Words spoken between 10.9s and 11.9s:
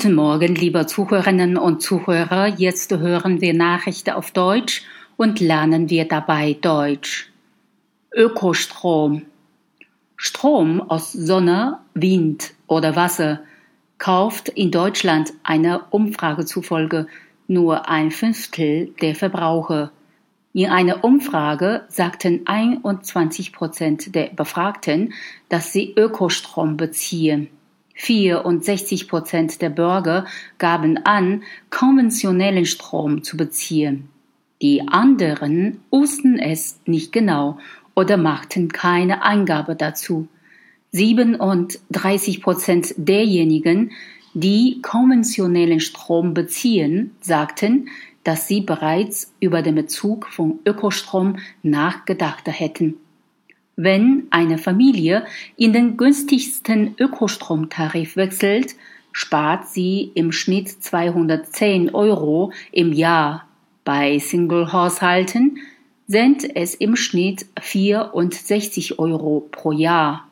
Sonne,